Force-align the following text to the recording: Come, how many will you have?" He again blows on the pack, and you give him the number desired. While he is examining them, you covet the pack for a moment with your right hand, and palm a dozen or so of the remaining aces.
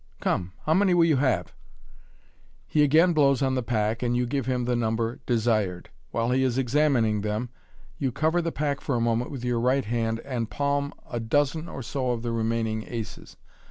Come, 0.19 0.53
how 0.65 0.73
many 0.73 0.95
will 0.95 1.05
you 1.05 1.17
have?" 1.17 1.53
He 2.67 2.81
again 2.81 3.13
blows 3.13 3.43
on 3.43 3.53
the 3.53 3.61
pack, 3.61 4.01
and 4.01 4.17
you 4.17 4.25
give 4.25 4.47
him 4.47 4.65
the 4.65 4.75
number 4.75 5.19
desired. 5.27 5.91
While 6.09 6.31
he 6.31 6.41
is 6.41 6.57
examining 6.57 7.21
them, 7.21 7.49
you 7.99 8.11
covet 8.11 8.43
the 8.43 8.51
pack 8.51 8.81
for 8.81 8.95
a 8.95 8.99
moment 8.99 9.29
with 9.29 9.45
your 9.45 9.59
right 9.59 9.85
hand, 9.85 10.19
and 10.21 10.49
palm 10.49 10.91
a 11.07 11.19
dozen 11.19 11.69
or 11.69 11.83
so 11.83 12.09
of 12.09 12.23
the 12.23 12.31
remaining 12.31 12.81
aces. 12.87 13.37